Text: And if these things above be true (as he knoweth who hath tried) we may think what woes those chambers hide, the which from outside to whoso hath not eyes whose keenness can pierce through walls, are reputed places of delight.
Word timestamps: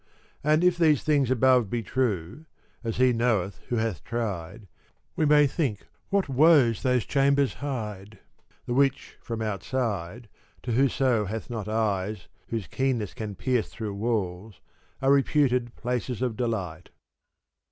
And 0.43 0.63
if 0.63 0.79
these 0.79 1.03
things 1.03 1.29
above 1.29 1.69
be 1.69 1.83
true 1.83 2.45
(as 2.83 2.97
he 2.97 3.13
knoweth 3.13 3.59
who 3.67 3.75
hath 3.75 4.03
tried) 4.03 4.67
we 5.15 5.27
may 5.27 5.45
think 5.45 5.85
what 6.09 6.27
woes 6.27 6.81
those 6.81 7.05
chambers 7.05 7.53
hide, 7.61 8.17
the 8.65 8.73
which 8.73 9.15
from 9.21 9.43
outside 9.43 10.27
to 10.63 10.71
whoso 10.71 11.25
hath 11.25 11.51
not 11.51 11.67
eyes 11.67 12.27
whose 12.47 12.65
keenness 12.65 13.13
can 13.13 13.35
pierce 13.35 13.69
through 13.69 13.93
walls, 13.93 14.59
are 15.03 15.11
reputed 15.11 15.75
places 15.75 16.23
of 16.23 16.35
delight. 16.35 16.89